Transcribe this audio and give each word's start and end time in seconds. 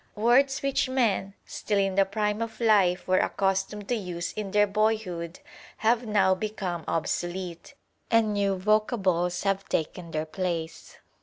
Words 0.15 0.63
which 0.63 0.89
men 0.89 1.35
still 1.45 1.77
in 1.77 1.93
the 1.93 2.05
prime 2.05 2.41
of 2.41 2.59
life 2.59 3.07
were 3.07 3.19
accustomed 3.19 3.87
to 3.89 3.95
use 3.95 4.33
in 4.33 4.49
their 4.49 4.65
boyhood 4.65 5.39
have 5.77 6.07
now 6.07 6.33
become 6.33 6.83
obsolete, 6.87 7.75
and 8.09 8.33
new 8.33 8.55
vocables 8.55 9.43
have 9.43 9.69
taken 9.69 10.09
their 10.09 10.25
place. 10.25 10.97